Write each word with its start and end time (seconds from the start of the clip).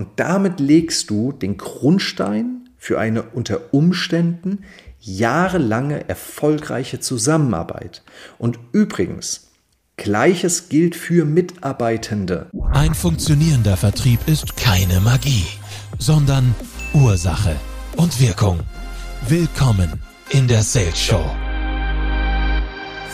Und 0.00 0.08
damit 0.16 0.60
legst 0.60 1.10
du 1.10 1.30
den 1.30 1.58
Grundstein 1.58 2.70
für 2.78 2.98
eine 2.98 3.20
unter 3.20 3.74
Umständen 3.74 4.64
jahrelange 4.98 6.08
erfolgreiche 6.08 7.00
Zusammenarbeit. 7.00 8.02
Und 8.38 8.58
übrigens, 8.72 9.50
Gleiches 9.98 10.70
gilt 10.70 10.96
für 10.96 11.26
Mitarbeitende. 11.26 12.46
Ein 12.72 12.94
funktionierender 12.94 13.76
Vertrieb 13.76 14.20
ist 14.26 14.56
keine 14.56 15.00
Magie, 15.00 15.44
sondern 15.98 16.54
Ursache 16.94 17.54
und 17.96 18.18
Wirkung. 18.22 18.60
Willkommen 19.28 20.00
in 20.30 20.48
der 20.48 20.62
Sales 20.62 20.98
Show. 20.98 21.49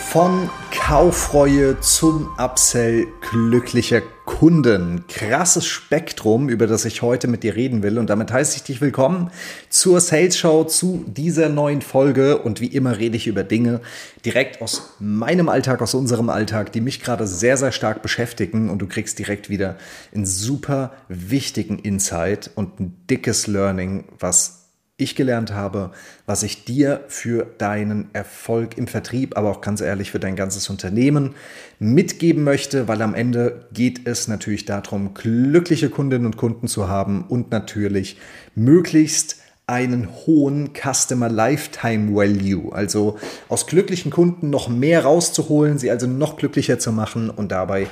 Von 0.09 0.49
Kaufreue 0.71 1.81
zum 1.81 2.29
Upsell 2.37 3.07
glücklicher 3.29 4.01
Kunden. 4.23 5.03
Krasses 5.09 5.65
Spektrum, 5.65 6.47
über 6.47 6.65
das 6.65 6.85
ich 6.85 7.01
heute 7.01 7.27
mit 7.27 7.43
dir 7.43 7.57
reden 7.57 7.83
will. 7.83 7.99
Und 7.99 8.09
damit 8.09 8.31
heiße 8.31 8.55
ich 8.55 8.63
dich 8.63 8.79
willkommen 8.79 9.31
zur 9.69 9.99
Sales 9.99 10.37
Show, 10.37 10.63
zu 10.63 11.03
dieser 11.07 11.49
neuen 11.49 11.81
Folge. 11.81 12.37
Und 12.37 12.61
wie 12.61 12.67
immer 12.67 12.97
rede 12.97 13.17
ich 13.17 13.27
über 13.27 13.43
Dinge 13.43 13.81
direkt 14.23 14.61
aus 14.61 14.93
meinem 14.99 15.49
Alltag, 15.49 15.81
aus 15.81 15.93
unserem 15.93 16.29
Alltag, 16.29 16.71
die 16.71 16.81
mich 16.81 17.01
gerade 17.01 17.27
sehr, 17.27 17.57
sehr 17.57 17.73
stark 17.73 18.01
beschäftigen. 18.01 18.69
Und 18.69 18.79
du 18.79 18.87
kriegst 18.87 19.19
direkt 19.19 19.49
wieder 19.49 19.75
einen 20.15 20.25
super 20.25 20.93
wichtigen 21.09 21.79
Insight 21.79 22.49
und 22.55 22.79
ein 22.79 22.95
dickes 23.09 23.45
Learning, 23.47 24.05
was 24.17 24.66
ich 24.97 25.15
gelernt 25.15 25.53
habe, 25.53 25.91
was 26.25 26.41
ich 26.41 26.65
dir 26.65 27.01
für 27.07 27.45
deinen 27.59 28.09
Erfolg 28.13 28.77
im 28.79 28.87
Vertrieb, 28.87 29.37
aber 29.37 29.51
auch 29.51 29.61
ganz 29.61 29.79
ehrlich 29.79 30.09
für 30.09 30.19
dein 30.19 30.35
ganzes 30.35 30.69
Unternehmen 30.71 31.35
mitgeben 31.77 32.43
möchte, 32.43 32.87
weil 32.87 33.03
am 33.03 33.13
Ende 33.13 33.67
geht 33.71 34.07
es 34.07 34.27
natürlich 34.27 34.65
darum, 34.65 35.13
glückliche 35.13 35.89
Kundinnen 35.91 36.25
und 36.25 36.37
Kunden 36.37 36.67
zu 36.67 36.87
haben 36.87 37.25
und 37.29 37.51
natürlich 37.51 38.17
möglichst 38.55 39.37
einen 39.67 40.07
hohen 40.25 40.71
Customer 40.73 41.29
Lifetime 41.29 42.15
Value, 42.15 42.73
also 42.73 43.19
aus 43.49 43.67
glücklichen 43.67 44.11
Kunden 44.11 44.49
noch 44.49 44.67
mehr 44.67 45.03
rauszuholen, 45.03 45.77
sie 45.77 45.91
also 45.91 46.07
noch 46.07 46.37
glücklicher 46.37 46.79
zu 46.79 46.91
machen 46.91 47.29
und 47.29 47.51
dabei 47.51 47.87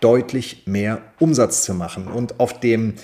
deutlich 0.00 0.64
mehr 0.66 1.00
Umsatz 1.18 1.62
zu 1.62 1.74
machen. 1.74 2.08
Und 2.08 2.38
auf 2.38 2.60
dem 2.60 2.94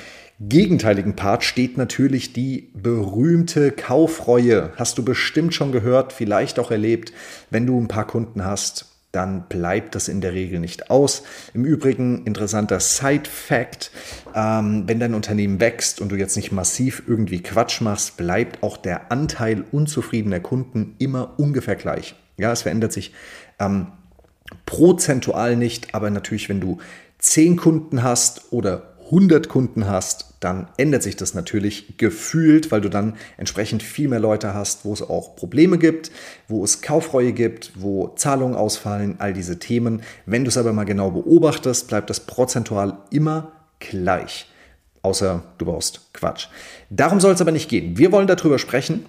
gegenteiligen 0.40 1.16
Part 1.16 1.44
steht 1.44 1.76
natürlich 1.76 2.32
die 2.32 2.70
berühmte 2.74 3.72
Kaufreue. 3.72 4.72
Hast 4.76 4.96
du 4.96 5.04
bestimmt 5.04 5.54
schon 5.54 5.70
gehört, 5.70 6.12
vielleicht 6.12 6.58
auch 6.58 6.70
erlebt. 6.70 7.12
Wenn 7.50 7.66
du 7.66 7.78
ein 7.78 7.88
paar 7.88 8.06
Kunden 8.06 8.44
hast, 8.44 8.86
dann 9.12 9.48
bleibt 9.48 9.94
das 9.94 10.08
in 10.08 10.20
der 10.20 10.32
Regel 10.32 10.60
nicht 10.60 10.90
aus. 10.90 11.24
Im 11.52 11.64
Übrigen, 11.64 12.24
interessanter 12.24 12.80
Side-Fact, 12.80 13.90
ähm, 14.34 14.84
wenn 14.86 15.00
dein 15.00 15.14
Unternehmen 15.14 15.60
wächst 15.60 16.00
und 16.00 16.10
du 16.10 16.16
jetzt 16.16 16.36
nicht 16.36 16.52
massiv 16.52 17.02
irgendwie 17.06 17.42
Quatsch 17.42 17.80
machst, 17.80 18.16
bleibt 18.16 18.62
auch 18.62 18.76
der 18.76 19.10
Anteil 19.10 19.64
unzufriedener 19.72 20.40
Kunden 20.40 20.94
immer 20.98 21.34
ungefähr 21.38 21.76
gleich. 21.76 22.14
Ja, 22.36 22.52
es 22.52 22.62
verändert 22.62 22.92
sich 22.92 23.12
ähm, 23.58 23.88
prozentual 24.64 25.56
nicht, 25.56 25.94
aber 25.94 26.08
natürlich, 26.10 26.48
wenn 26.48 26.60
du 26.60 26.78
10 27.18 27.56
Kunden 27.56 28.02
hast 28.02 28.52
oder 28.52 28.89
100 29.10 29.48
Kunden 29.48 29.88
hast, 29.88 30.34
dann 30.40 30.68
ändert 30.76 31.02
sich 31.02 31.16
das 31.16 31.34
natürlich 31.34 31.98
gefühlt, 31.98 32.70
weil 32.70 32.80
du 32.80 32.88
dann 32.88 33.16
entsprechend 33.36 33.82
viel 33.82 34.08
mehr 34.08 34.20
Leute 34.20 34.54
hast, 34.54 34.84
wo 34.84 34.92
es 34.92 35.02
auch 35.02 35.36
Probleme 35.36 35.78
gibt, 35.78 36.10
wo 36.48 36.62
es 36.62 36.80
Kaufreue 36.80 37.32
gibt, 37.32 37.72
wo 37.74 38.08
Zahlungen 38.16 38.54
ausfallen, 38.54 39.16
all 39.18 39.32
diese 39.32 39.58
Themen. 39.58 40.02
Wenn 40.26 40.44
du 40.44 40.48
es 40.48 40.56
aber 40.56 40.72
mal 40.72 40.84
genau 40.84 41.10
beobachtest, 41.10 41.88
bleibt 41.88 42.08
das 42.08 42.20
prozentual 42.20 42.98
immer 43.10 43.52
gleich. 43.80 44.46
Außer 45.02 45.42
du 45.58 45.64
baust 45.64 46.12
Quatsch. 46.12 46.48
Darum 46.88 47.20
soll 47.20 47.32
es 47.32 47.40
aber 47.40 47.52
nicht 47.52 47.68
gehen. 47.68 47.98
Wir 47.98 48.12
wollen 48.12 48.26
darüber 48.26 48.58
sprechen, 48.58 49.06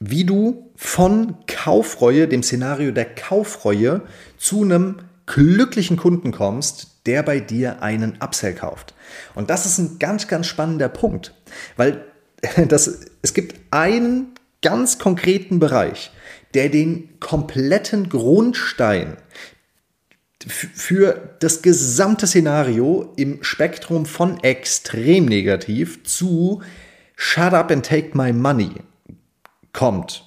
wie 0.00 0.24
du 0.24 0.70
von 0.74 1.36
Kaufreue, 1.46 2.26
dem 2.26 2.42
Szenario 2.42 2.90
der 2.90 3.04
Kaufreue, 3.04 4.02
zu 4.38 4.62
einem 4.62 4.96
glücklichen 5.26 5.96
Kunden 5.96 6.32
kommst, 6.32 6.91
der 7.06 7.22
bei 7.22 7.40
dir 7.40 7.82
einen 7.82 8.18
Upsell 8.22 8.54
kauft. 8.54 8.94
Und 9.34 9.50
das 9.50 9.66
ist 9.66 9.78
ein 9.78 9.98
ganz, 9.98 10.28
ganz 10.28 10.46
spannender 10.46 10.88
Punkt, 10.88 11.34
weil 11.76 12.04
das, 12.68 13.06
es 13.22 13.34
gibt 13.34 13.56
einen 13.70 14.34
ganz 14.62 14.98
konkreten 14.98 15.58
Bereich, 15.58 16.12
der 16.54 16.68
den 16.68 17.18
kompletten 17.20 18.08
Grundstein 18.08 19.16
für 20.48 21.36
das 21.40 21.62
gesamte 21.62 22.26
Szenario 22.26 23.12
im 23.16 23.42
Spektrum 23.44 24.06
von 24.06 24.42
extrem 24.42 25.26
negativ 25.26 26.02
zu 26.04 26.62
Shut 27.14 27.54
up 27.54 27.70
and 27.70 27.86
take 27.86 28.16
my 28.16 28.32
money 28.32 28.72
kommt. 29.72 30.24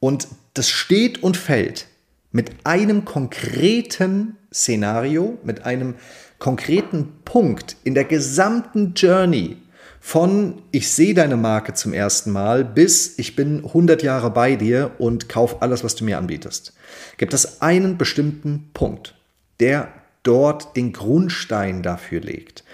Und 0.00 0.28
das 0.54 0.70
steht 0.70 1.22
und 1.22 1.36
fällt 1.36 1.86
mit 2.32 2.50
einem 2.64 3.04
konkreten 3.04 4.36
Szenario, 4.56 5.38
mit 5.44 5.64
einem 5.64 5.94
konkreten 6.38 7.12
Punkt 7.24 7.76
in 7.84 7.94
der 7.94 8.04
gesamten 8.04 8.94
Journey 8.94 9.56
von 10.00 10.62
ich 10.70 10.90
sehe 10.90 11.14
deine 11.14 11.36
Marke 11.36 11.74
zum 11.74 11.92
ersten 11.92 12.30
Mal 12.30 12.64
bis 12.64 13.18
ich 13.18 13.36
bin 13.36 13.64
100 13.64 14.02
Jahre 14.02 14.30
bei 14.30 14.56
dir 14.56 14.92
und 14.98 15.28
kauf 15.28 15.62
alles, 15.62 15.82
was 15.82 15.94
du 15.94 16.04
mir 16.04 16.18
anbietest. 16.18 16.74
Gibt 17.16 17.34
es 17.34 17.60
einen 17.60 17.98
bestimmten 17.98 18.70
Punkt, 18.72 19.14
der 19.60 19.88
dort 20.22 20.76
den 20.76 20.92
Grundstein 20.92 21.82
dafür 21.82 22.20
legt. 22.20 22.64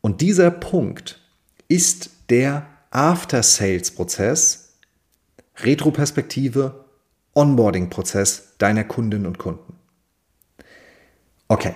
Und 0.00 0.20
dieser 0.20 0.50
Punkt 0.50 1.20
ist 1.68 2.10
der 2.28 2.66
After-Sales-Prozess, 2.90 4.74
Retroperspektive, 5.58 6.84
Onboarding-Prozess 7.34 8.54
deiner 8.58 8.84
Kundinnen 8.84 9.26
und 9.26 9.38
Kunden. 9.38 9.74
Okay. 11.52 11.74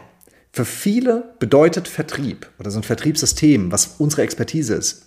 Für 0.52 0.64
viele 0.64 1.34
bedeutet 1.38 1.86
Vertrieb 1.86 2.48
oder 2.58 2.70
so 2.70 2.78
ein 2.78 2.82
Vertriebssystem, 2.82 3.70
was 3.70 3.96
unsere 3.98 4.22
Expertise 4.22 4.72
ist, 4.72 5.02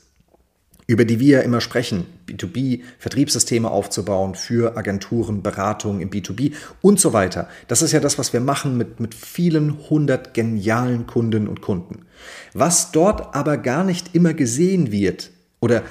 über 0.85 1.05
die 1.05 1.19
wir 1.19 1.41
immer 1.41 1.59
sprechen, 1.59 2.05
B2B, 2.27 2.81
Vertriebssysteme 2.99 3.71
aufzubauen 3.71 4.35
für 4.35 4.77
Agenturen, 4.77 5.41
Beratungen 5.41 6.01
im 6.01 6.11
B2B 6.11 6.53
und 6.83 6.99
so 6.99 7.13
weiter. 7.13 7.49
Das 7.67 7.81
ist 7.81 7.93
ja 7.93 7.99
das, 7.99 8.19
was 8.19 8.31
wir 8.31 8.41
machen 8.41 8.77
mit, 8.77 8.99
mit 8.99 9.15
vielen 9.15 9.89
hundert 9.89 10.35
genialen 10.35 11.07
Kundinnen 11.07 11.47
und 11.47 11.61
Kunden. 11.61 12.05
Was 12.53 12.91
dort 12.91 13.33
aber 13.33 13.57
gar 13.57 13.83
nicht 13.83 14.13
immer 14.13 14.35
gesehen 14.35 14.91
wird, 14.91 15.31
oder 15.61 15.81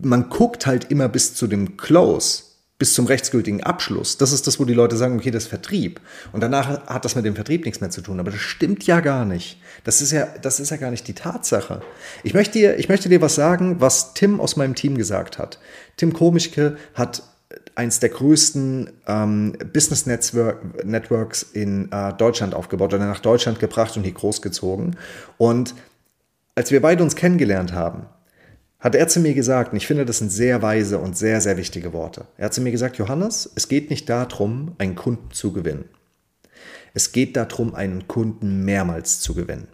man 0.00 0.28
guckt 0.28 0.64
halt 0.64 0.92
immer 0.92 1.08
bis 1.08 1.34
zu 1.34 1.48
dem 1.48 1.76
Close, 1.76 2.44
bis 2.78 2.94
zum 2.94 3.06
rechtsgültigen 3.06 3.62
Abschluss. 3.62 4.18
Das 4.18 4.32
ist 4.32 4.46
das, 4.46 4.60
wo 4.60 4.64
die 4.64 4.74
Leute 4.74 4.96
sagen, 4.96 5.16
okay, 5.16 5.32
das 5.32 5.44
ist 5.44 5.48
Vertrieb. 5.48 6.00
Und 6.32 6.40
danach 6.40 6.86
hat 6.86 7.04
das 7.04 7.16
mit 7.16 7.24
dem 7.24 7.34
Vertrieb 7.34 7.64
nichts 7.64 7.80
mehr 7.80 7.90
zu 7.90 8.02
tun. 8.02 8.20
Aber 8.20 8.30
das 8.30 8.40
stimmt 8.40 8.86
ja 8.86 9.00
gar 9.00 9.24
nicht. 9.24 9.60
Das 9.82 10.00
ist 10.00 10.12
ja, 10.12 10.28
das 10.42 10.60
ist 10.60 10.70
ja 10.70 10.76
gar 10.76 10.92
nicht 10.92 11.08
die 11.08 11.14
Tatsache. 11.14 11.82
Ich 12.22 12.34
möchte 12.34 12.58
dir, 12.58 12.78
ich 12.78 12.88
möchte 12.88 13.08
dir 13.08 13.20
was 13.20 13.34
sagen, 13.34 13.80
was 13.80 14.14
Tim 14.14 14.40
aus 14.40 14.56
meinem 14.56 14.76
Team 14.76 14.96
gesagt 14.96 15.38
hat. 15.38 15.58
Tim 15.96 16.12
Komischke 16.12 16.76
hat 16.94 17.24
eins 17.74 17.98
der 17.98 18.10
größten 18.10 18.90
ähm, 19.08 19.56
Business 19.72 20.06
Network, 20.06 20.84
Networks 20.84 21.42
in 21.42 21.90
äh, 21.90 22.12
Deutschland 22.12 22.54
aufgebaut 22.54 22.94
oder 22.94 23.06
nach 23.06 23.20
Deutschland 23.20 23.58
gebracht 23.58 23.96
und 23.96 24.04
hier 24.04 24.12
großgezogen. 24.12 24.96
Und 25.36 25.74
als 26.54 26.70
wir 26.70 26.80
beide 26.82 27.02
uns 27.02 27.16
kennengelernt 27.16 27.72
haben, 27.72 28.06
hat 28.80 28.94
er 28.94 29.08
zu 29.08 29.20
mir 29.20 29.34
gesagt, 29.34 29.72
und 29.72 29.76
ich 29.76 29.86
finde, 29.86 30.04
das 30.04 30.18
sind 30.18 30.30
sehr 30.30 30.62
weise 30.62 30.98
und 30.98 31.16
sehr, 31.16 31.40
sehr 31.40 31.56
wichtige 31.56 31.92
Worte. 31.92 32.26
Er 32.36 32.46
hat 32.46 32.54
zu 32.54 32.60
mir 32.60 32.70
gesagt, 32.70 32.96
Johannes, 32.96 33.50
es 33.56 33.68
geht 33.68 33.90
nicht 33.90 34.08
darum, 34.08 34.74
einen 34.78 34.94
Kunden 34.94 35.30
zu 35.32 35.52
gewinnen. 35.52 35.86
Es 36.94 37.12
geht 37.12 37.36
darum, 37.36 37.74
einen 37.74 38.06
Kunden 38.06 38.64
mehrmals 38.64 39.20
zu 39.20 39.34
gewinnen. 39.34 39.68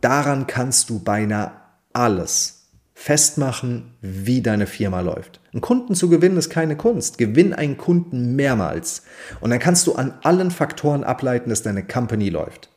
Daran 0.00 0.46
kannst 0.46 0.90
du 0.90 0.98
beinahe 0.98 1.52
alles 1.92 2.58
festmachen, 2.94 3.94
wie 4.00 4.42
deine 4.42 4.66
Firma 4.66 5.00
läuft. 5.00 5.40
Einen 5.52 5.60
Kunden 5.60 5.94
zu 5.94 6.08
gewinnen 6.08 6.36
ist 6.36 6.50
keine 6.50 6.76
Kunst. 6.76 7.16
Gewinn 7.16 7.52
einen 7.52 7.76
Kunden 7.76 8.34
mehrmals. 8.34 9.02
Und 9.40 9.50
dann 9.50 9.60
kannst 9.60 9.86
du 9.86 9.94
an 9.94 10.14
allen 10.22 10.50
Faktoren 10.50 11.04
ableiten, 11.04 11.50
dass 11.50 11.62
deine 11.62 11.86
Company 11.86 12.28
läuft. 12.28 12.70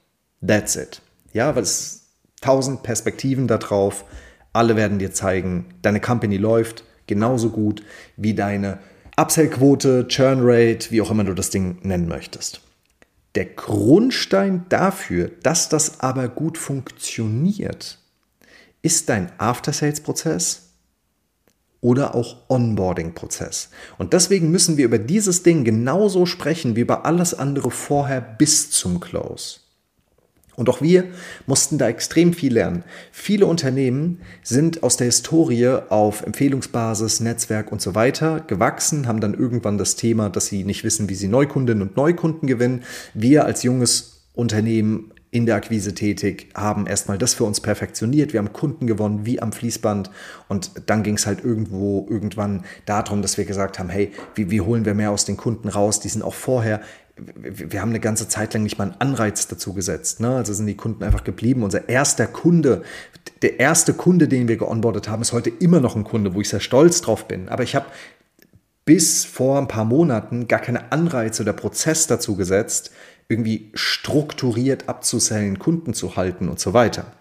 That's 0.45 0.75
it. 0.75 1.01
Ja, 1.33 1.55
weil 1.55 1.63
es 1.63 2.11
tausend 2.39 2.83
Perspektiven 2.83 3.47
darauf 3.47 4.05
alle 4.53 4.75
werden 4.75 4.99
dir 4.99 5.11
zeigen, 5.11 5.65
deine 5.81 5.99
Company 5.99 6.37
läuft 6.37 6.83
genauso 7.07 7.49
gut 7.49 7.83
wie 8.17 8.33
deine 8.33 8.79
Upsell-Quote, 9.17 10.07
Churn 10.07 10.39
Rate, 10.41 10.91
wie 10.91 11.01
auch 11.01 11.11
immer 11.11 11.23
du 11.23 11.33
das 11.33 11.49
Ding 11.49 11.77
nennen 11.83 12.07
möchtest. 12.07 12.61
Der 13.35 13.45
Grundstein 13.45 14.65
dafür, 14.69 15.31
dass 15.43 15.69
das 15.69 16.01
aber 16.01 16.27
gut 16.27 16.57
funktioniert, 16.57 17.97
ist 18.81 19.09
dein 19.09 19.31
After-Sales-Prozess 19.37 20.71
oder 21.79 22.13
auch 22.13 22.49
Onboarding-Prozess. 22.49 23.69
Und 23.97 24.13
deswegen 24.13 24.51
müssen 24.51 24.77
wir 24.77 24.85
über 24.85 24.99
dieses 24.99 25.43
Ding 25.43 25.63
genauso 25.63 26.25
sprechen 26.25 26.75
wie 26.75 26.81
über 26.81 27.05
alles 27.05 27.33
andere 27.33 27.71
vorher 27.71 28.21
bis 28.21 28.69
zum 28.69 28.99
Close. 28.99 29.60
Und 30.55 30.69
auch 30.69 30.81
wir 30.81 31.05
mussten 31.47 31.77
da 31.77 31.87
extrem 31.87 32.33
viel 32.33 32.53
lernen. 32.53 32.83
Viele 33.11 33.45
Unternehmen 33.45 34.19
sind 34.43 34.83
aus 34.83 34.97
der 34.97 35.05
Historie 35.05 35.67
auf 35.89 36.23
Empfehlungsbasis, 36.23 37.19
Netzwerk 37.21 37.71
und 37.71 37.81
so 37.81 37.95
weiter 37.95 38.41
gewachsen, 38.41 39.07
haben 39.07 39.21
dann 39.21 39.33
irgendwann 39.33 39.77
das 39.77 39.95
Thema, 39.95 40.29
dass 40.29 40.47
sie 40.47 40.63
nicht 40.63 40.83
wissen, 40.83 41.09
wie 41.09 41.15
sie 41.15 41.27
Neukundinnen 41.27 41.81
und 41.81 41.95
Neukunden 41.95 42.47
gewinnen. 42.47 42.83
Wir 43.13 43.45
als 43.45 43.63
junges 43.63 44.23
Unternehmen 44.33 45.11
in 45.31 45.45
der 45.45 45.55
Akquise 45.55 45.95
tätig, 45.95 46.49
haben 46.53 46.87
erstmal 46.87 47.17
das 47.17 47.33
für 47.33 47.45
uns 47.45 47.61
perfektioniert. 47.61 48.33
Wir 48.33 48.39
haben 48.39 48.51
Kunden 48.51 48.85
gewonnen 48.85 49.25
wie 49.25 49.41
am 49.41 49.53
Fließband 49.53 50.11
und 50.49 50.71
dann 50.87 51.03
ging 51.03 51.15
es 51.15 51.25
halt 51.25 51.43
irgendwo 51.43 52.05
irgendwann 52.09 52.65
darum, 52.85 53.21
dass 53.21 53.37
wir 53.37 53.45
gesagt 53.45 53.79
haben, 53.79 53.89
hey, 53.89 54.11
wie, 54.35 54.51
wie 54.51 54.59
holen 54.59 54.83
wir 54.83 54.93
mehr 54.93 55.11
aus 55.11 55.23
den 55.23 55.37
Kunden 55.37 55.69
raus? 55.69 56.01
Die 56.01 56.09
sind 56.09 56.21
auch 56.21 56.33
vorher 56.33 56.81
wir 57.15 57.81
haben 57.81 57.89
eine 57.89 57.99
ganze 57.99 58.27
Zeit 58.27 58.53
lang 58.53 58.63
nicht 58.63 58.77
mal 58.77 58.85
einen 58.85 59.01
Anreiz 59.01 59.47
dazu 59.47 59.73
gesetzt. 59.73 60.19
Ne? 60.19 60.35
Also 60.35 60.53
sind 60.53 60.67
die 60.67 60.77
Kunden 60.77 61.03
einfach 61.03 61.23
geblieben. 61.23 61.63
Unser 61.63 61.89
erster 61.89 62.27
Kunde, 62.27 62.83
der 63.41 63.59
erste 63.59 63.93
Kunde, 63.93 64.27
den 64.27 64.47
wir 64.47 64.57
geonboardet 64.57 65.09
haben, 65.09 65.21
ist 65.21 65.33
heute 65.33 65.49
immer 65.49 65.79
noch 65.79 65.95
ein 65.95 66.03
Kunde, 66.03 66.33
wo 66.33 66.41
ich 66.41 66.49
sehr 66.49 66.59
stolz 66.59 67.01
drauf 67.01 67.27
bin. 67.27 67.49
Aber 67.49 67.63
ich 67.63 67.75
habe 67.75 67.85
bis 68.85 69.25
vor 69.25 69.59
ein 69.59 69.67
paar 69.67 69.85
Monaten 69.85 70.47
gar 70.47 70.59
keine 70.59 70.91
Anreize 70.91 71.43
oder 71.43 71.53
Prozess 71.53 72.07
dazu 72.07 72.35
gesetzt, 72.35 72.91
irgendwie 73.27 73.71
strukturiert 73.73 74.89
abzusellen, 74.89 75.59
Kunden 75.59 75.93
zu 75.93 76.15
halten 76.15 76.49
und 76.49 76.59
so 76.59 76.73
weiter. 76.73 77.13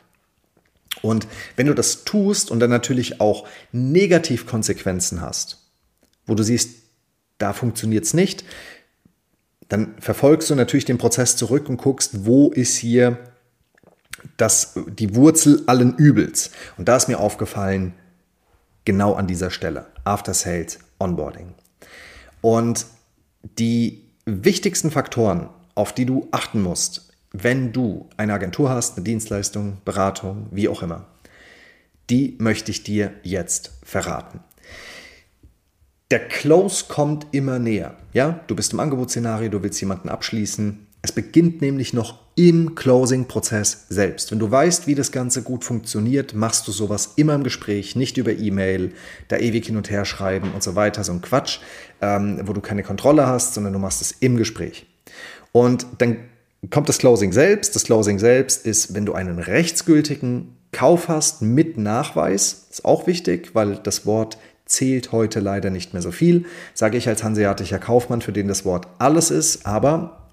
Und 1.03 1.27
wenn 1.57 1.67
du 1.67 1.75
das 1.75 2.05
tust 2.05 2.51
und 2.51 2.61
dann 2.61 2.71
natürlich 2.71 3.21
auch 3.21 3.47
Negativkonsequenzen 3.73 5.21
hast, 5.21 5.59
wo 6.27 6.35
du 6.35 6.43
siehst, 6.43 6.81
da 7.39 7.53
funktioniert 7.53 8.05
es 8.05 8.15
nicht, 8.15 8.45
dann 9.71 9.95
verfolgst 10.01 10.51
du 10.51 10.57
natürlich 10.57 10.85
den 10.85 10.99
Prozess 10.99 11.37
zurück 11.37 11.69
und 11.69 11.77
guckst, 11.77 12.27
wo 12.27 12.51
ist 12.51 12.77
hier 12.77 13.19
das, 14.37 14.75
die 14.99 15.15
Wurzel 15.15 15.63
allen 15.67 15.95
Übels. 15.97 16.51
Und 16.77 16.89
da 16.89 16.97
ist 16.97 17.09
mir 17.09 17.21
aufgefallen, 17.21 17.95
genau 18.85 19.15
an 19.15 19.29
dieser 19.29 19.51
Stelle, 19.51 19.87
After 20.03 20.35
Sales 20.35 20.81
Onboarding. 20.99 21.55
Und 22.41 22.85
die 23.59 24.03
wichtigsten 24.27 24.91
Faktoren, 24.91 25.49
auf 25.77 25.95
die 25.95 26.05
du 26.05 26.27
achten 26.33 26.61
musst, 26.61 27.13
wenn 27.33 27.73
du 27.73 28.11
eine 28.17 28.35
Agentur 28.35 28.71
hast, 28.71 28.97
eine 28.97 29.05
Dienstleistung, 29.05 29.79
Beratung, 29.85 30.49
wie 30.51 30.69
auch 30.69 30.83
immer, 30.83 31.07
die 32.11 32.37
möchte 32.41 32.73
ich 32.73 32.83
dir 32.83 33.13
jetzt 33.23 33.79
verraten 33.85 34.41
der 36.11 36.27
Close 36.27 36.87
kommt 36.89 37.27
immer 37.33 37.59
näher. 37.59 37.95
Ja, 38.13 38.41
du 38.49 38.57
bist 38.57 38.73
im 38.73 38.81
Angebotsszenario, 38.81 39.49
du 39.49 39.63
willst 39.63 39.81
jemanden 39.81 40.09
abschließen. 40.09 40.87
Es 41.03 41.13
beginnt 41.13 41.63
nämlich 41.63 41.93
noch 41.95 42.19
im 42.35 42.75
Closing-Prozess 42.75 43.87
selbst. 43.89 44.31
Wenn 44.31 44.39
du 44.39 44.51
weißt, 44.51 44.87
wie 44.87 44.95
das 44.95 45.13
Ganze 45.13 45.43
gut 45.43 45.65
funktioniert, 45.65 46.35
machst 46.35 46.67
du 46.67 46.73
sowas 46.73 47.13
immer 47.17 47.35
im 47.35 47.45
Gespräch, 47.45 47.97
nicht 47.97 48.19
über 48.19 48.33
E-Mail, 48.33 48.93
da 49.29 49.37
ewig 49.37 49.67
hin 49.67 49.77
und 49.77 49.89
her 49.89 50.05
schreiben 50.05 50.51
und 50.53 50.63
so 50.63 50.75
weiter, 50.75 51.05
so 51.05 51.13
ein 51.13 51.23
Quatsch, 51.23 51.61
ähm, 52.03 52.41
wo 52.45 52.53
du 52.53 52.61
keine 52.61 52.83
Kontrolle 52.83 53.27
hast, 53.27 53.55
sondern 53.55 53.73
du 53.73 53.79
machst 53.79 54.03
es 54.03 54.13
im 54.13 54.37
Gespräch. 54.37 54.87
Und 55.53 55.87
dann 55.99 56.17
kommt 56.71 56.89
das 56.89 56.99
Closing 56.99 57.33
selbst. 57.33 57.75
Das 57.77 57.85
Closing 57.85 58.19
selbst 58.19 58.67
ist, 58.67 58.95
wenn 58.95 59.07
du 59.07 59.15
einen 59.15 59.39
rechtsgültigen 59.39 60.57
Kauf 60.73 61.09
hast 61.09 61.41
mit 61.41 61.79
Nachweis, 61.79 62.67
ist 62.71 62.85
auch 62.85 63.07
wichtig, 63.07 63.55
weil 63.55 63.77
das 63.77 64.07
Wort 64.07 64.39
zählt 64.71 65.13
heute 65.13 65.41
leider 65.41 65.71
nicht 65.71 65.93
mehr 65.93 66.03
so 66.03 66.13
viel, 66.13 66.47
sage 66.75 66.97
ich 66.97 67.09
als 67.09 67.23
hanseatischer 67.23 67.79
Kaufmann, 67.79 68.23
für 68.23 68.33
den 68.33 68.49
das 68.49 68.65
Wort 68.65 68.87
alles 68.99 69.31
ist, 69.31 69.67
aber 69.67 70.29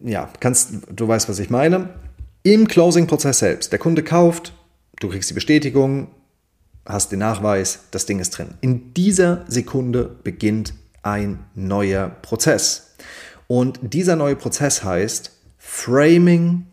ja, 0.00 0.28
kannst, 0.40 0.72
du 0.90 1.08
weißt, 1.08 1.28
was 1.28 1.38
ich 1.38 1.50
meine. 1.50 1.88
Im 2.42 2.68
Closing-Prozess 2.68 3.38
selbst, 3.38 3.72
der 3.72 3.78
Kunde 3.78 4.02
kauft, 4.02 4.52
du 5.00 5.08
kriegst 5.08 5.30
die 5.30 5.34
Bestätigung, 5.34 6.08
hast 6.84 7.10
den 7.12 7.20
Nachweis, 7.20 7.84
das 7.90 8.04
Ding 8.04 8.18
ist 8.18 8.30
drin. 8.30 8.54
In 8.60 8.92
dieser 8.92 9.44
Sekunde 9.48 10.16
beginnt 10.22 10.74
ein 11.02 11.44
neuer 11.54 12.08
Prozess. 12.08 12.94
Und 13.46 13.78
dieser 13.82 14.16
neue 14.16 14.36
Prozess 14.36 14.84
heißt 14.84 15.32
Framing, 15.56 16.66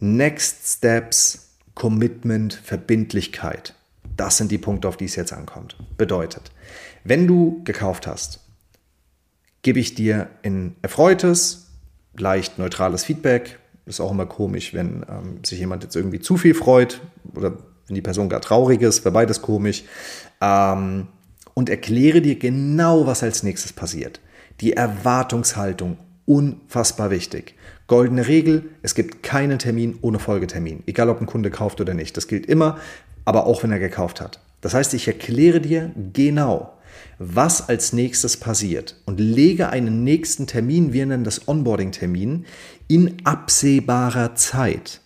Next 0.00 0.76
Steps, 0.76 1.54
Commitment, 1.74 2.54
Verbindlichkeit. 2.54 3.74
Das 4.18 4.36
sind 4.36 4.50
die 4.50 4.58
Punkte, 4.58 4.88
auf 4.88 4.96
die 4.96 5.04
es 5.04 5.14
jetzt 5.14 5.32
ankommt. 5.32 5.76
Bedeutet, 5.96 6.50
wenn 7.04 7.28
du 7.28 7.62
gekauft 7.62 8.08
hast, 8.08 8.40
gebe 9.62 9.78
ich 9.78 9.94
dir 9.94 10.28
ein 10.42 10.74
erfreutes, 10.82 11.68
leicht 12.16 12.58
neutrales 12.58 13.04
Feedback. 13.04 13.60
Ist 13.86 14.00
auch 14.00 14.10
immer 14.10 14.26
komisch, 14.26 14.74
wenn 14.74 15.06
ähm, 15.08 15.44
sich 15.44 15.60
jemand 15.60 15.84
jetzt 15.84 15.94
irgendwie 15.94 16.18
zu 16.18 16.36
viel 16.36 16.54
freut 16.54 17.00
oder 17.34 17.58
wenn 17.86 17.94
die 17.94 18.02
Person 18.02 18.28
gar 18.28 18.40
traurig 18.40 18.82
ist, 18.82 19.04
wäre 19.04 19.12
beides 19.12 19.40
komisch. 19.40 19.84
Ähm, 20.40 21.06
und 21.54 21.70
erkläre 21.70 22.20
dir 22.20 22.38
genau, 22.38 23.06
was 23.06 23.22
als 23.22 23.44
nächstes 23.44 23.72
passiert. 23.72 24.20
Die 24.60 24.72
Erwartungshaltung, 24.72 25.96
unfassbar 26.28 27.10
wichtig. 27.10 27.54
Goldene 27.86 28.28
Regel, 28.28 28.64
es 28.82 28.94
gibt 28.94 29.22
keinen 29.22 29.58
Termin 29.58 29.98
ohne 30.02 30.18
Folgetermin, 30.18 30.82
egal 30.86 31.08
ob 31.08 31.20
ein 31.20 31.26
Kunde 31.26 31.50
kauft 31.50 31.80
oder 31.80 31.94
nicht. 31.94 32.16
Das 32.16 32.28
gilt 32.28 32.46
immer, 32.46 32.78
aber 33.24 33.46
auch 33.46 33.62
wenn 33.62 33.72
er 33.72 33.78
gekauft 33.78 34.20
hat. 34.20 34.40
Das 34.60 34.74
heißt, 34.74 34.92
ich 34.94 35.08
erkläre 35.08 35.60
dir 35.60 35.90
genau, 36.12 36.74
was 37.18 37.68
als 37.68 37.92
nächstes 37.92 38.36
passiert 38.36 38.96
und 39.06 39.18
lege 39.18 39.70
einen 39.70 40.04
nächsten 40.04 40.46
Termin, 40.46 40.92
wir 40.92 41.06
nennen 41.06 41.24
das 41.24 41.48
Onboarding-Termin, 41.48 42.44
in 42.88 43.16
absehbarer 43.24 44.34
Zeit. 44.34 45.00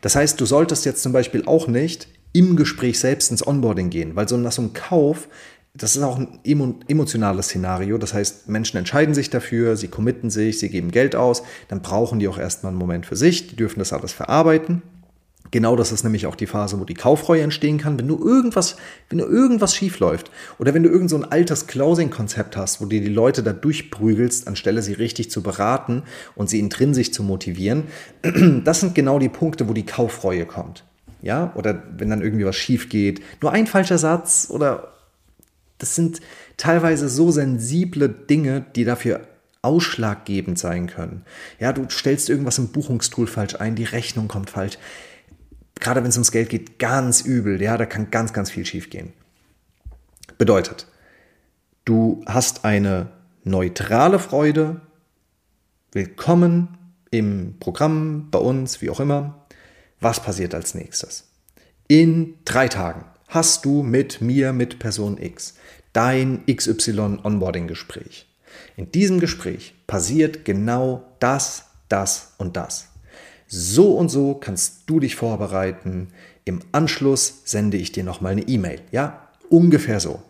Das 0.00 0.16
heißt, 0.16 0.40
du 0.40 0.46
solltest 0.46 0.84
jetzt 0.86 1.02
zum 1.02 1.12
Beispiel 1.12 1.44
auch 1.46 1.68
nicht 1.68 2.08
im 2.32 2.56
Gespräch 2.56 2.98
selbst 2.98 3.30
ins 3.30 3.46
Onboarding 3.46 3.90
gehen, 3.90 4.16
weil 4.16 4.28
so 4.28 4.36
nach 4.36 4.52
so 4.52 4.62
einem 4.62 4.72
Kauf, 4.72 5.28
das 5.76 5.96
ist 5.96 6.02
auch 6.02 6.18
ein 6.18 6.38
emotionales 6.86 7.46
Szenario. 7.46 7.98
Das 7.98 8.14
heißt, 8.14 8.48
Menschen 8.48 8.76
entscheiden 8.76 9.12
sich 9.12 9.28
dafür, 9.28 9.76
sie 9.76 9.88
committen 9.88 10.30
sich, 10.30 10.60
sie 10.60 10.68
geben 10.68 10.92
Geld 10.92 11.16
aus, 11.16 11.42
dann 11.68 11.82
brauchen 11.82 12.20
die 12.20 12.28
auch 12.28 12.38
erstmal 12.38 12.70
einen 12.70 12.78
Moment 12.78 13.06
für 13.06 13.16
sich, 13.16 13.48
die 13.48 13.56
dürfen 13.56 13.80
das 13.80 13.92
alles 13.92 14.12
verarbeiten. 14.12 14.82
Genau 15.50 15.76
das 15.76 15.92
ist 15.92 16.04
nämlich 16.04 16.26
auch 16.26 16.36
die 16.36 16.46
Phase, 16.46 16.80
wo 16.80 16.84
die 16.84 16.94
Kaufreue 16.94 17.42
entstehen 17.42 17.78
kann, 17.78 17.98
wenn 17.98 18.08
du 18.08 18.18
irgendwas, 18.18 18.76
wenn 19.08 19.18
du 19.18 19.24
irgendwas 19.24 19.74
schief 19.74 20.00
oder 20.00 20.74
wenn 20.74 20.82
du 20.82 20.88
irgend 20.88 21.10
so 21.10 21.16
ein 21.16 21.24
altes 21.24 21.66
Closing-Konzept 21.66 22.56
hast, 22.56 22.80
wo 22.80 22.86
dir 22.86 23.00
die 23.00 23.08
Leute 23.08 23.42
da 23.42 23.52
durchprügelst, 23.52 24.48
anstelle 24.48 24.82
sie 24.82 24.94
richtig 24.94 25.30
zu 25.30 25.42
beraten 25.42 26.02
und 26.34 26.50
sie 26.50 26.60
intrinsisch 26.60 27.12
zu 27.12 27.22
motivieren. 27.22 27.84
Das 28.64 28.80
sind 28.80 28.94
genau 28.94 29.18
die 29.18 29.28
Punkte, 29.28 29.68
wo 29.68 29.72
die 29.72 29.86
Kaufreue 29.86 30.46
kommt. 30.46 30.84
Ja, 31.22 31.52
oder 31.54 31.82
wenn 31.96 32.10
dann 32.10 32.22
irgendwie 32.22 32.46
was 32.46 32.56
schief 32.56 32.88
geht, 32.88 33.22
nur 33.40 33.52
ein 33.52 33.66
falscher 33.66 33.98
Satz 33.98 34.48
oder 34.50 34.93
das 35.78 35.94
sind 35.94 36.20
teilweise 36.56 37.08
so 37.08 37.30
sensible 37.30 38.08
Dinge, 38.08 38.64
die 38.74 38.84
dafür 38.84 39.26
ausschlaggebend 39.62 40.58
sein 40.58 40.86
können. 40.86 41.24
Ja, 41.58 41.72
du 41.72 41.88
stellst 41.88 42.28
irgendwas 42.28 42.58
im 42.58 42.68
Buchungstool 42.68 43.26
falsch 43.26 43.56
ein, 43.56 43.76
die 43.76 43.84
Rechnung 43.84 44.28
kommt 44.28 44.50
falsch 44.50 44.78
gerade 45.80 46.02
wenn 46.02 46.08
es 46.08 46.16
ums 46.16 46.32
Geld 46.32 46.48
geht, 46.48 46.78
ganz 46.78 47.20
übel. 47.20 47.60
Ja, 47.60 47.76
da 47.76 47.86
kann 47.86 48.10
ganz, 48.10 48.32
ganz 48.32 48.50
viel 48.50 48.64
schief 48.64 48.90
gehen. 48.90 49.12
Bedeutet, 50.38 50.86
du 51.84 52.24
hast 52.26 52.64
eine 52.64 53.12
neutrale 53.44 54.18
Freude. 54.18 54.80
Willkommen 55.92 56.78
im 57.10 57.56
Programm, 57.60 58.30
bei 58.30 58.38
uns, 58.38 58.80
wie 58.80 58.90
auch 58.90 59.00
immer. 59.00 59.46
Was 60.00 60.20
passiert 60.20 60.54
als 60.54 60.74
nächstes? 60.74 61.30
In 61.86 62.38
drei 62.44 62.68
Tagen 62.68 63.04
hast 63.34 63.64
du 63.64 63.82
mit 63.82 64.20
mir, 64.20 64.52
mit 64.52 64.78
Person 64.78 65.20
X, 65.20 65.54
dein 65.92 66.44
XY 66.46 67.18
Onboarding-Gespräch. 67.24 68.28
In 68.76 68.92
diesem 68.92 69.18
Gespräch 69.18 69.74
passiert 69.88 70.44
genau 70.44 71.04
das, 71.18 71.64
das 71.88 72.34
und 72.38 72.56
das. 72.56 72.90
So 73.48 73.96
und 73.96 74.08
so 74.08 74.34
kannst 74.34 74.82
du 74.86 75.00
dich 75.00 75.16
vorbereiten. 75.16 76.08
Im 76.44 76.60
Anschluss 76.70 77.42
sende 77.44 77.76
ich 77.76 77.90
dir 77.90 78.04
nochmal 78.04 78.32
eine 78.32 78.42
E-Mail. 78.42 78.80
Ja, 78.92 79.28
ungefähr 79.48 79.98
so. 79.98 80.22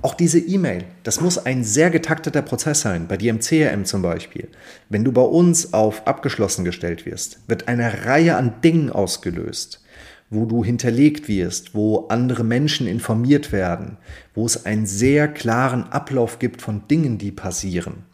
Auch 0.00 0.14
diese 0.14 0.38
E-Mail, 0.38 0.84
das 1.02 1.20
muss 1.20 1.36
ein 1.36 1.62
sehr 1.62 1.90
getakteter 1.90 2.42
Prozess 2.42 2.80
sein, 2.80 3.06
bei 3.06 3.18
dir 3.18 3.30
im 3.30 3.40
CRM 3.40 3.84
zum 3.84 4.00
Beispiel. 4.00 4.48
Wenn 4.88 5.04
du 5.04 5.12
bei 5.12 5.22
uns 5.22 5.74
auf 5.74 6.06
abgeschlossen 6.06 6.64
gestellt 6.64 7.04
wirst, 7.04 7.38
wird 7.48 7.68
eine 7.68 8.06
Reihe 8.06 8.36
an 8.36 8.62
Dingen 8.62 8.90
ausgelöst, 8.90 9.82
wo 10.30 10.46
du 10.46 10.64
hinterlegt 10.64 11.28
wirst, 11.28 11.74
wo 11.74 12.08
andere 12.08 12.44
Menschen 12.44 12.86
informiert 12.86 13.52
werden, 13.52 13.96
wo 14.34 14.44
es 14.46 14.66
einen 14.66 14.86
sehr 14.86 15.28
klaren 15.28 15.84
Ablauf 15.84 16.38
gibt 16.38 16.62
von 16.62 16.88
Dingen, 16.88 17.18
die 17.18 17.32
passieren. 17.32 18.04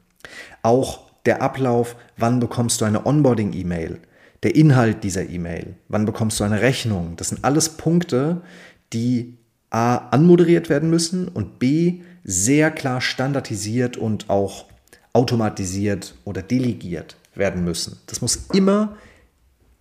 Auch 0.62 1.10
der 1.24 1.42
Ablauf, 1.42 1.96
wann 2.16 2.40
bekommst 2.40 2.80
du 2.80 2.84
eine 2.84 3.06
Onboarding-E-Mail? 3.06 4.00
der 4.42 4.56
Inhalt 4.56 5.04
dieser 5.04 5.28
E-Mail, 5.28 5.74
wann 5.88 6.04
bekommst 6.04 6.40
du 6.40 6.44
eine 6.44 6.60
Rechnung. 6.60 7.14
Das 7.16 7.28
sind 7.28 7.44
alles 7.44 7.70
Punkte, 7.70 8.42
die 8.92 9.38
A 9.70 9.96
anmoderiert 9.96 10.68
werden 10.68 10.90
müssen 10.90 11.28
und 11.28 11.58
B 11.58 12.00
sehr 12.24 12.70
klar 12.70 13.00
standardisiert 13.00 13.96
und 13.96 14.28
auch 14.28 14.66
automatisiert 15.12 16.14
oder 16.24 16.42
delegiert 16.42 17.16
werden 17.34 17.64
müssen. 17.64 17.98
Das 18.06 18.20
muss 18.20 18.48
immer 18.52 18.96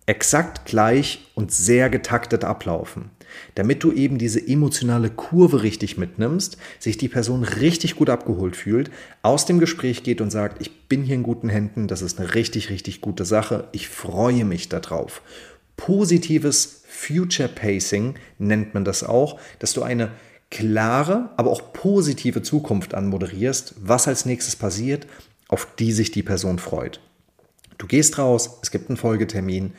exakt 0.06 0.64
gleich 0.64 1.30
und 1.34 1.52
sehr 1.52 1.88
getaktet 1.90 2.44
ablaufen. 2.44 3.10
Damit 3.54 3.82
du 3.82 3.92
eben 3.92 4.18
diese 4.18 4.46
emotionale 4.46 5.10
Kurve 5.10 5.62
richtig 5.62 5.96
mitnimmst, 5.96 6.58
sich 6.78 6.98
die 6.98 7.08
Person 7.08 7.44
richtig 7.44 7.96
gut 7.96 8.10
abgeholt 8.10 8.56
fühlt, 8.56 8.90
aus 9.22 9.46
dem 9.46 9.58
Gespräch 9.58 10.02
geht 10.02 10.20
und 10.20 10.30
sagt, 10.30 10.60
ich 10.60 10.88
bin 10.88 11.02
hier 11.02 11.14
in 11.14 11.22
guten 11.22 11.48
Händen, 11.48 11.88
das 11.88 12.02
ist 12.02 12.18
eine 12.18 12.34
richtig, 12.34 12.68
richtig 12.68 13.00
gute 13.00 13.24
Sache, 13.24 13.68
ich 13.72 13.88
freue 13.88 14.44
mich 14.44 14.68
darauf. 14.68 15.22
Positives 15.76 16.82
Future 16.88 17.48
Pacing 17.48 18.16
nennt 18.38 18.74
man 18.74 18.84
das 18.84 19.02
auch, 19.02 19.40
dass 19.58 19.72
du 19.72 19.82
eine 19.82 20.10
klare, 20.50 21.30
aber 21.36 21.50
auch 21.50 21.72
positive 21.72 22.42
Zukunft 22.42 22.92
anmoderierst, 22.92 23.74
was 23.80 24.06
als 24.06 24.26
nächstes 24.26 24.56
passiert, 24.56 25.06
auf 25.48 25.66
die 25.78 25.92
sich 25.92 26.10
die 26.10 26.22
Person 26.22 26.58
freut. 26.58 27.00
Du 27.82 27.88
gehst 27.88 28.16
raus, 28.16 28.60
es 28.62 28.70
gibt 28.70 28.90
einen 28.90 28.96
Folgetermin, 28.96 29.72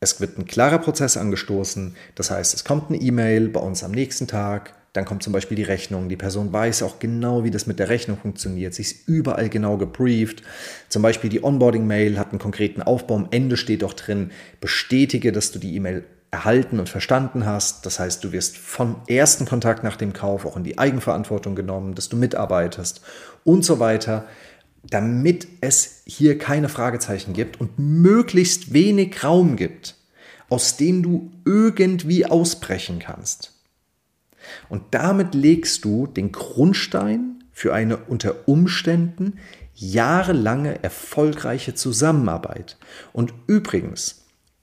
es 0.00 0.20
wird 0.20 0.36
ein 0.36 0.44
klarer 0.44 0.76
Prozess 0.80 1.16
angestoßen. 1.16 1.96
Das 2.14 2.30
heißt, 2.30 2.52
es 2.52 2.62
kommt 2.62 2.90
eine 2.90 3.00
E-Mail 3.00 3.48
bei 3.48 3.60
uns 3.60 3.82
am 3.82 3.92
nächsten 3.92 4.26
Tag. 4.26 4.74
Dann 4.92 5.06
kommt 5.06 5.22
zum 5.22 5.32
Beispiel 5.32 5.56
die 5.56 5.62
Rechnung. 5.62 6.10
Die 6.10 6.16
Person 6.18 6.52
weiß 6.52 6.82
auch 6.82 6.98
genau, 6.98 7.44
wie 7.44 7.50
das 7.50 7.66
mit 7.66 7.78
der 7.78 7.88
Rechnung 7.88 8.18
funktioniert. 8.18 8.74
Sie 8.74 8.82
ist 8.82 9.08
überall 9.08 9.48
genau 9.48 9.78
gebrieft. 9.78 10.42
Zum 10.90 11.00
Beispiel 11.00 11.30
die 11.30 11.42
Onboarding-Mail 11.42 12.18
hat 12.18 12.32
einen 12.32 12.38
konkreten 12.38 12.82
Aufbau. 12.82 13.16
Am 13.16 13.28
Ende 13.30 13.56
steht 13.56 13.82
auch 13.82 13.94
drin, 13.94 14.30
bestätige, 14.60 15.32
dass 15.32 15.50
du 15.50 15.58
die 15.58 15.74
E-Mail 15.74 16.04
erhalten 16.30 16.78
und 16.78 16.90
verstanden 16.90 17.46
hast. 17.46 17.86
Das 17.86 17.98
heißt, 17.98 18.22
du 18.22 18.32
wirst 18.32 18.58
vom 18.58 18.96
ersten 19.06 19.46
Kontakt 19.46 19.84
nach 19.84 19.96
dem 19.96 20.12
Kauf 20.12 20.44
auch 20.44 20.58
in 20.58 20.64
die 20.64 20.76
Eigenverantwortung 20.76 21.54
genommen, 21.54 21.94
dass 21.94 22.10
du 22.10 22.18
mitarbeitest 22.18 23.00
und 23.44 23.64
so 23.64 23.80
weiter 23.80 24.26
damit 24.82 25.48
es 25.60 26.02
hier 26.06 26.38
keine 26.38 26.68
Fragezeichen 26.68 27.32
gibt 27.32 27.60
und 27.60 27.78
möglichst 27.78 28.72
wenig 28.72 29.22
Raum 29.24 29.56
gibt, 29.56 29.96
aus 30.48 30.76
dem 30.76 31.02
du 31.02 31.30
irgendwie 31.44 32.26
ausbrechen 32.26 32.98
kannst. 32.98 33.54
Und 34.68 34.82
damit 34.92 35.34
legst 35.34 35.84
du 35.84 36.06
den 36.06 36.32
Grundstein 36.32 37.44
für 37.52 37.74
eine 37.74 37.96
unter 37.96 38.48
Umständen 38.48 39.38
jahrelange 39.74 40.82
erfolgreiche 40.82 41.74
Zusammenarbeit. 41.74 42.76
Und 43.12 43.32
übrigens, 43.46 44.17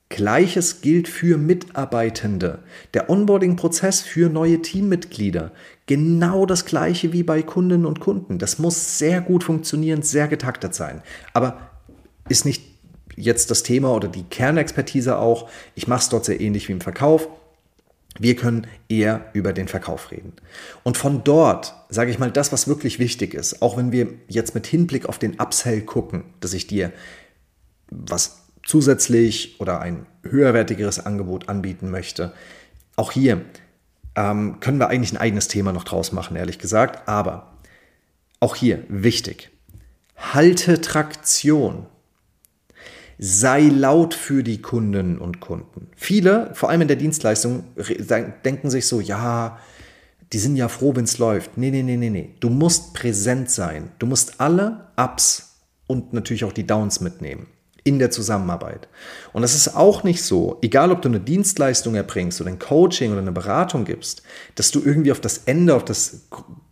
Gleiches 0.08 0.82
gilt 0.82 1.08
für 1.08 1.36
Mitarbeitende. 1.36 2.60
Der 2.94 3.10
Onboarding-Prozess 3.10 4.02
für 4.02 4.28
neue 4.28 4.62
Teammitglieder. 4.62 5.50
Genau 5.86 6.46
das 6.46 6.64
gleiche 6.64 7.12
wie 7.12 7.24
bei 7.24 7.42
Kundinnen 7.42 7.86
und 7.86 7.98
Kunden. 7.98 8.38
Das 8.38 8.58
muss 8.58 8.98
sehr 8.98 9.20
gut 9.20 9.42
funktionieren, 9.42 10.02
sehr 10.02 10.28
getaktet 10.28 10.74
sein. 10.74 11.02
Aber 11.32 11.70
ist 12.28 12.44
nicht 12.44 12.62
jetzt 13.16 13.50
das 13.50 13.62
Thema 13.62 13.92
oder 13.92 14.08
die 14.08 14.22
Kernexpertise 14.22 15.18
auch. 15.18 15.48
Ich 15.74 15.88
mache 15.88 16.00
es 16.00 16.08
dort 16.08 16.24
sehr 16.24 16.40
ähnlich 16.40 16.68
wie 16.68 16.72
im 16.72 16.80
Verkauf. 16.80 17.28
Wir 18.18 18.36
können 18.36 18.66
eher 18.88 19.26
über 19.32 19.52
den 19.52 19.68
Verkauf 19.68 20.10
reden. 20.10 20.32
Und 20.84 20.96
von 20.96 21.24
dort, 21.24 21.74
sage 21.88 22.10
ich 22.10 22.18
mal, 22.18 22.30
das, 22.30 22.52
was 22.52 22.68
wirklich 22.68 22.98
wichtig 22.98 23.34
ist, 23.34 23.60
auch 23.60 23.76
wenn 23.76 23.92
wir 23.92 24.08
jetzt 24.28 24.54
mit 24.54 24.66
Hinblick 24.66 25.06
auf 25.06 25.18
den 25.18 25.38
Upsell 25.40 25.82
gucken, 25.82 26.24
dass 26.40 26.52
ich 26.52 26.66
dir 26.66 26.92
was 27.90 28.45
zusätzlich 28.66 29.60
oder 29.60 29.80
ein 29.80 30.06
höherwertigeres 30.22 31.04
Angebot 31.04 31.48
anbieten 31.48 31.90
möchte. 31.90 32.32
Auch 32.96 33.12
hier 33.12 33.42
ähm, 34.16 34.58
können 34.60 34.78
wir 34.78 34.88
eigentlich 34.88 35.12
ein 35.12 35.18
eigenes 35.18 35.48
Thema 35.48 35.72
noch 35.72 35.84
draus 35.84 36.12
machen, 36.12 36.36
ehrlich 36.36 36.58
gesagt. 36.58 37.08
Aber 37.08 37.52
auch 38.40 38.56
hier 38.56 38.82
wichtig. 38.88 39.50
Halte 40.16 40.80
Traktion. 40.80 41.86
Sei 43.18 43.62
laut 43.68 44.12
für 44.12 44.42
die 44.42 44.60
Kundinnen 44.60 45.18
und 45.18 45.40
Kunden. 45.40 45.88
Viele, 45.96 46.50
vor 46.54 46.68
allem 46.68 46.82
in 46.82 46.88
der 46.88 46.98
Dienstleistung, 46.98 47.64
denken 48.44 48.68
sich 48.68 48.86
so, 48.86 49.00
ja, 49.00 49.58
die 50.34 50.38
sind 50.38 50.56
ja 50.56 50.68
froh, 50.68 50.94
wenn 50.96 51.04
es 51.04 51.16
läuft. 51.16 51.56
Nee, 51.56 51.70
nee, 51.70 51.82
nee, 51.82 51.96
nee, 51.96 52.10
nee. 52.10 52.34
Du 52.40 52.50
musst 52.50 52.92
präsent 52.92 53.50
sein. 53.50 53.90
Du 53.98 54.06
musst 54.06 54.40
alle 54.40 54.88
Ups 54.96 55.60
und 55.86 56.12
natürlich 56.12 56.44
auch 56.44 56.52
die 56.52 56.66
Downs 56.66 57.00
mitnehmen 57.00 57.46
in 57.86 57.98
der 57.98 58.10
Zusammenarbeit. 58.10 58.88
Und 59.32 59.44
es 59.44 59.54
ist 59.54 59.76
auch 59.76 60.02
nicht 60.02 60.22
so, 60.22 60.58
egal 60.60 60.90
ob 60.90 61.02
du 61.02 61.08
eine 61.08 61.20
Dienstleistung 61.20 61.94
erbringst 61.94 62.40
oder 62.40 62.50
ein 62.50 62.58
Coaching 62.58 63.12
oder 63.12 63.20
eine 63.20 63.32
Beratung 63.32 63.84
gibst, 63.84 64.22
dass 64.56 64.72
du 64.72 64.82
irgendwie 64.84 65.12
auf 65.12 65.20
das 65.20 65.42
Ende, 65.46 65.74
auf 65.74 65.84
das 65.84 66.22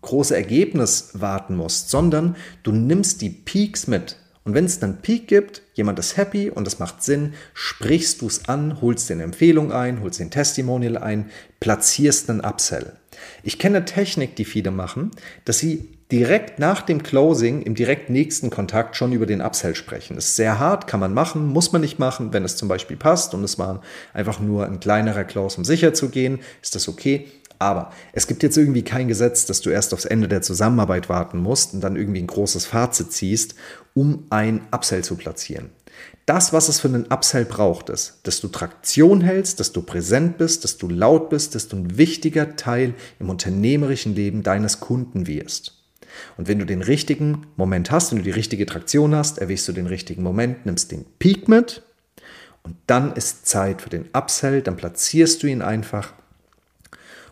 große 0.02 0.35
Ergebnis 0.35 1.11
warten 1.14 1.56
musst, 1.56 1.88
sondern 1.88 2.37
du 2.64 2.73
nimmst 2.73 3.23
die 3.23 3.30
Peaks 3.30 3.87
mit. 3.87 4.16
Und 4.44 4.52
wenn 4.52 4.66
es 4.66 4.78
dann 4.78 5.00
Peak 5.00 5.28
gibt, 5.28 5.62
jemand 5.73 5.99
ist 5.99 6.18
happy 6.18 6.50
und 6.50 6.66
es 6.66 6.78
macht 6.78 7.02
Sinn, 7.02 7.33
sprichst 7.54 8.21
du 8.21 8.26
es 8.26 8.47
an, 8.47 8.83
holst 8.83 9.11
eine 9.11 9.23
Empfehlung 9.23 9.73
ein, 9.73 10.02
holst 10.02 10.21
den 10.21 10.30
Testimonial 10.30 10.99
ein, 10.99 11.30
platzierst 11.61 12.28
einen 12.28 12.40
Upsell. 12.40 12.92
Ich 13.42 13.59
kenne 13.59 13.87
Technik, 13.87 14.37
die 14.37 14.44
viele 14.44 14.71
machen, 14.71 15.12
dass 15.47 15.59
sie 15.59 15.88
direkt 16.14 16.61
nach 16.61 16.83
dem 16.83 17.02
Closing 17.02 17.62
im 17.62 17.75
direkt 17.75 18.09
nächsten 18.09 18.49
Kontakt 18.49 18.94
schon 18.94 19.11
über 19.11 19.26
den 19.26 19.40
Upsell 19.40 19.75
sprechen. 19.75 20.16
Ist 20.16 20.37
sehr 20.37 20.61
hart, 20.61 20.87
kann 20.87 21.00
man 21.00 21.12
machen, 21.12 21.49
muss 21.49 21.73
man 21.73 21.80
nicht 21.80 21.99
machen, 21.99 22.33
wenn 22.33 22.44
es 22.44 22.56
zum 22.56 22.68
Beispiel 22.68 22.97
passt 22.97 23.35
und 23.35 23.42
es 23.42 23.59
war 23.59 23.83
einfach 24.12 24.38
nur 24.38 24.64
ein 24.64 24.78
kleinerer 24.78 25.25
Close, 25.25 25.59
um 25.59 25.64
sicher 25.64 25.92
zu 25.92 26.11
gehen, 26.11 26.38
ist 26.62 26.76
das 26.76 26.87
okay. 26.87 27.26
Aber 27.59 27.90
es 28.12 28.28
gibt 28.28 28.44
jetzt 28.44 28.56
irgendwie 28.56 28.85
kein 28.85 29.09
Gesetz, 29.09 29.44
dass 29.47 29.61
du 29.61 29.71
erst 29.71 29.92
aufs 29.92 30.04
Ende 30.04 30.28
der 30.28 30.40
Zusammenarbeit 30.40 31.09
warten 31.09 31.38
musst 31.38 31.75
und 31.75 31.80
dann 31.80 31.97
irgendwie 31.97 32.23
ein 32.23 32.28
großes 32.28 32.64
Fazit 32.64 33.11
ziehst, 33.11 33.56
um 33.92 34.26
ein 34.30 34.61
Upsell 34.71 35.02
zu 35.02 35.16
platzieren. 35.16 35.71
Das, 36.26 36.52
was 36.52 36.68
es 36.68 36.78
für 36.78 36.88
einen 36.88 37.06
Upsell 37.06 37.44
braucht, 37.44 37.88
ist, 37.88 38.21
dass 38.23 38.40
du 38.40 38.47
Traktion 38.47 39.21
hältst, 39.21 39.59
dass 39.59 39.73
du 39.73 39.83
präsent 39.83 40.38
bist, 40.38 40.62
dass 40.62 40.78
du 40.78 40.88
laut 40.88 41.28
bist, 41.28 41.56
dass 41.56 41.66
du 41.66 41.76
ein 41.76 41.99
wichtiger 41.99 42.54
Teil 42.54 42.94
im 43.18 43.30
unternehmerischen 43.30 44.14
Leben 44.14 44.44
deines 44.44 44.78
Kunden 44.78 45.26
wirst. 45.26 45.84
Und 46.37 46.49
wenn 46.49 46.59
du 46.59 46.66
den 46.66 46.83
richtigen 46.83 47.47
Moment 47.56 47.90
hast, 47.90 48.11
wenn 48.11 48.18
du 48.18 48.25
die 48.25 48.30
richtige 48.30 48.66
Traktion 48.66 49.14
hast, 49.14 49.38
erwischst 49.38 49.68
du 49.68 49.73
den 49.73 49.87
richtigen 49.87 50.23
Moment, 50.23 50.66
nimmst 50.66 50.92
den 50.92 51.04
Peak 51.18 51.49
mit 51.49 51.83
und 52.62 52.76
dann 52.87 53.12
ist 53.14 53.47
Zeit 53.47 53.83
für 53.83 53.90
den 53.90 54.09
Upsell, 54.12 54.62
dann 54.62 54.76
platzierst 54.76 55.42
du 55.42 55.47
ihn 55.47 55.62
einfach 55.62 56.12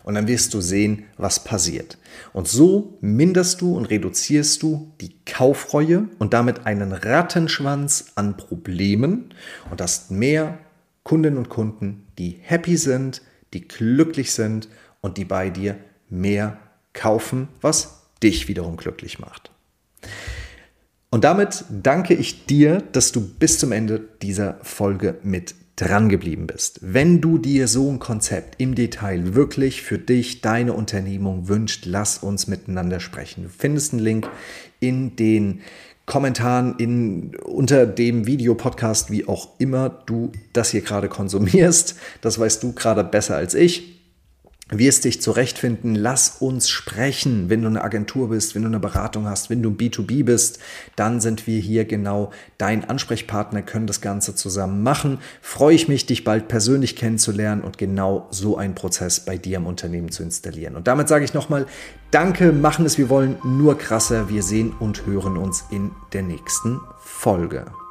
und 0.03 0.15
dann 0.15 0.27
wirst 0.27 0.53
du 0.53 0.61
sehen, 0.61 1.05
was 1.17 1.43
passiert. 1.43 1.97
Und 2.33 2.47
so 2.47 2.97
minderst 3.01 3.61
du 3.61 3.75
und 3.75 3.85
reduzierst 3.85 4.61
du 4.61 4.91
die 5.01 5.15
Kaufreue 5.25 6.07
und 6.19 6.33
damit 6.33 6.65
einen 6.65 6.91
Rattenschwanz 6.91 8.11
an 8.15 8.37
Problemen 8.37 9.33
und 9.71 9.81
hast 9.81 10.11
mehr 10.11 10.59
Kundinnen 11.03 11.37
und 11.37 11.49
Kunden, 11.49 12.07
die 12.17 12.37
happy 12.41 12.77
sind, 12.77 13.21
die 13.53 13.67
glücklich 13.67 14.33
sind 14.33 14.67
und 15.01 15.17
die 15.17 15.25
bei 15.25 15.49
dir 15.49 15.77
mehr 16.09 16.57
kaufen, 16.93 17.47
was 17.61 18.02
dich 18.23 18.47
wiederum 18.47 18.77
glücklich 18.77 19.19
macht. 19.19 19.51
Und 21.09 21.23
damit 21.23 21.65
danke 21.69 22.15
ich 22.15 22.47
dir, 22.47 22.81
dass 22.91 23.11
du 23.11 23.21
bis 23.21 23.59
zum 23.59 23.71
Ende 23.71 24.01
dieser 24.21 24.57
Folge 24.63 25.19
mit 25.21 25.53
dran 25.75 26.09
geblieben 26.09 26.47
bist. 26.47 26.79
Wenn 26.81 27.21
du 27.21 27.37
dir 27.37 27.67
so 27.67 27.89
ein 27.89 27.99
Konzept 27.99 28.59
im 28.59 28.75
Detail 28.75 29.35
wirklich 29.35 29.81
für 29.81 29.97
dich, 29.97 30.41
deine 30.41 30.73
Unternehmung 30.73 31.47
wünscht, 31.47 31.85
lass 31.85 32.19
uns 32.19 32.47
miteinander 32.47 32.99
sprechen. 32.99 33.43
Du 33.43 33.49
findest 33.49 33.93
einen 33.93 34.01
Link 34.01 34.29
in 34.79 35.15
den 35.15 35.61
Kommentaren 36.05 36.75
in, 36.77 37.35
unter 37.43 37.85
dem 37.85 38.27
Videopodcast, 38.27 39.09
wie 39.09 39.27
auch 39.27 39.49
immer 39.59 39.89
du 39.89 40.31
das 40.51 40.71
hier 40.71 40.81
gerade 40.81 41.09
konsumierst. 41.09 41.95
Das 42.21 42.37
weißt 42.39 42.61
du 42.61 42.73
gerade 42.73 43.03
besser 43.03 43.35
als 43.35 43.53
ich 43.53 44.02
wirst 44.69 45.03
dich 45.03 45.21
zurechtfinden. 45.21 45.95
Lass 45.95 46.37
uns 46.39 46.69
sprechen. 46.69 47.49
Wenn 47.49 47.61
du 47.61 47.67
eine 47.67 47.83
Agentur 47.83 48.29
bist, 48.29 48.55
wenn 48.55 48.63
du 48.63 48.69
eine 48.69 48.79
Beratung 48.79 49.27
hast, 49.27 49.49
wenn 49.49 49.61
du 49.61 49.71
B2B 49.71 50.23
bist, 50.23 50.59
dann 50.95 51.19
sind 51.19 51.47
wir 51.47 51.59
hier 51.59 51.85
genau 51.85 52.31
dein 52.57 52.89
Ansprechpartner, 52.89 53.61
können 53.61 53.87
das 53.87 54.01
Ganze 54.01 54.35
zusammen 54.35 54.81
machen. 54.81 55.19
Freue 55.41 55.75
ich 55.75 55.87
mich, 55.87 56.05
dich 56.05 56.23
bald 56.23 56.47
persönlich 56.47 56.95
kennenzulernen 56.95 57.61
und 57.61 57.77
genau 57.77 58.27
so 58.31 58.57
einen 58.57 58.75
Prozess 58.75 59.19
bei 59.19 59.37
dir 59.37 59.57
im 59.57 59.65
Unternehmen 59.65 60.11
zu 60.11 60.23
installieren. 60.23 60.75
Und 60.75 60.87
damit 60.87 61.07
sage 61.07 61.25
ich 61.25 61.33
nochmal, 61.33 61.65
danke, 62.11 62.51
machen 62.51 62.85
es, 62.85 62.97
wir 62.97 63.09
wollen 63.09 63.37
nur 63.43 63.77
krasser. 63.77 64.29
Wir 64.29 64.43
sehen 64.43 64.73
und 64.79 65.05
hören 65.05 65.37
uns 65.37 65.65
in 65.71 65.91
der 66.13 66.23
nächsten 66.23 66.79
Folge. 66.99 67.82